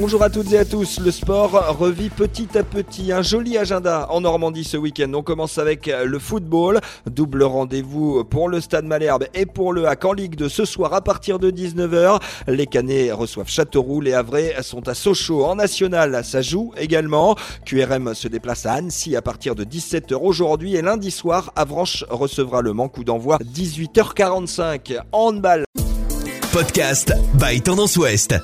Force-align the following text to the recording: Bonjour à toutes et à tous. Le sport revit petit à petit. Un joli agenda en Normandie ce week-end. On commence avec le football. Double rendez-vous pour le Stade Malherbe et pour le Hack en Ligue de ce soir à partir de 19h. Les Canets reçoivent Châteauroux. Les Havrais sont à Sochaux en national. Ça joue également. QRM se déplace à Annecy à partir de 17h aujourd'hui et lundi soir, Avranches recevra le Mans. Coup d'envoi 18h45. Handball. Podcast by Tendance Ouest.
Bonjour 0.00 0.22
à 0.22 0.30
toutes 0.30 0.52
et 0.52 0.58
à 0.58 0.64
tous. 0.64 1.00
Le 1.00 1.10
sport 1.10 1.76
revit 1.76 2.08
petit 2.08 2.56
à 2.56 2.62
petit. 2.62 3.10
Un 3.12 3.22
joli 3.22 3.58
agenda 3.58 4.06
en 4.10 4.20
Normandie 4.20 4.62
ce 4.62 4.76
week-end. 4.76 5.10
On 5.12 5.24
commence 5.24 5.58
avec 5.58 5.86
le 5.88 6.18
football. 6.20 6.78
Double 7.10 7.42
rendez-vous 7.42 8.22
pour 8.22 8.48
le 8.48 8.60
Stade 8.60 8.84
Malherbe 8.84 9.24
et 9.34 9.44
pour 9.44 9.72
le 9.72 9.88
Hack 9.88 10.04
en 10.04 10.12
Ligue 10.12 10.36
de 10.36 10.48
ce 10.48 10.64
soir 10.64 10.94
à 10.94 11.00
partir 11.00 11.40
de 11.40 11.50
19h. 11.50 12.20
Les 12.46 12.66
Canets 12.66 13.10
reçoivent 13.10 13.50
Châteauroux. 13.50 14.00
Les 14.00 14.14
Havrais 14.14 14.54
sont 14.62 14.86
à 14.86 14.94
Sochaux 14.94 15.44
en 15.44 15.56
national. 15.56 16.20
Ça 16.24 16.42
joue 16.42 16.72
également. 16.76 17.34
QRM 17.64 18.14
se 18.14 18.28
déplace 18.28 18.66
à 18.66 18.74
Annecy 18.74 19.16
à 19.16 19.22
partir 19.22 19.56
de 19.56 19.64
17h 19.64 20.14
aujourd'hui 20.14 20.76
et 20.76 20.82
lundi 20.82 21.10
soir, 21.10 21.52
Avranches 21.56 22.04
recevra 22.08 22.62
le 22.62 22.72
Mans. 22.72 22.88
Coup 22.88 23.02
d'envoi 23.02 23.38
18h45. 23.38 25.00
Handball. 25.10 25.64
Podcast 26.52 27.12
by 27.34 27.60
Tendance 27.60 27.96
Ouest. 27.96 28.36